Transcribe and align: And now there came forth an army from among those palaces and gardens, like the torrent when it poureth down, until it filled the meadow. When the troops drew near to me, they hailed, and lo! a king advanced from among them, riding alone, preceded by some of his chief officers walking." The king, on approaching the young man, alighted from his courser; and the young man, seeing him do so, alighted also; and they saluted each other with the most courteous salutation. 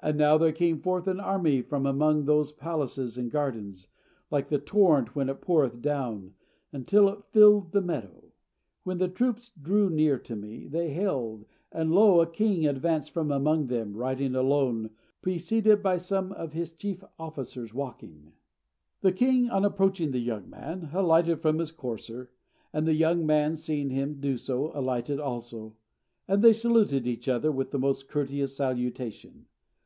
And 0.00 0.18
now 0.18 0.38
there 0.38 0.52
came 0.52 0.78
forth 0.82 1.08
an 1.08 1.18
army 1.18 1.62
from 1.62 1.84
among 1.84 2.26
those 2.26 2.52
palaces 2.52 3.18
and 3.18 3.28
gardens, 3.28 3.88
like 4.30 4.48
the 4.50 4.58
torrent 4.60 5.16
when 5.16 5.28
it 5.28 5.40
poureth 5.40 5.82
down, 5.82 6.34
until 6.70 7.08
it 7.08 7.24
filled 7.32 7.72
the 7.72 7.80
meadow. 7.80 8.30
When 8.84 8.98
the 8.98 9.08
troops 9.08 9.50
drew 9.60 9.90
near 9.90 10.16
to 10.20 10.36
me, 10.36 10.68
they 10.68 10.90
hailed, 10.90 11.44
and 11.72 11.90
lo! 11.90 12.20
a 12.20 12.26
king 12.30 12.64
advanced 12.66 13.10
from 13.10 13.32
among 13.32 13.66
them, 13.66 13.96
riding 13.96 14.36
alone, 14.36 14.90
preceded 15.22 15.82
by 15.82 15.96
some 15.98 16.30
of 16.30 16.52
his 16.52 16.72
chief 16.72 17.02
officers 17.18 17.74
walking." 17.74 18.32
The 19.00 19.10
king, 19.10 19.50
on 19.50 19.64
approaching 19.64 20.12
the 20.12 20.20
young 20.20 20.48
man, 20.48 20.88
alighted 20.92 21.40
from 21.42 21.58
his 21.58 21.72
courser; 21.72 22.30
and 22.72 22.86
the 22.86 22.94
young 22.94 23.26
man, 23.26 23.56
seeing 23.56 23.90
him 23.90 24.20
do 24.20 24.36
so, 24.36 24.70
alighted 24.72 25.18
also; 25.18 25.74
and 26.28 26.44
they 26.44 26.52
saluted 26.52 27.08
each 27.08 27.28
other 27.28 27.50
with 27.50 27.72
the 27.72 27.78
most 27.80 28.06
courteous 28.08 28.54
salutation. 28.56 29.46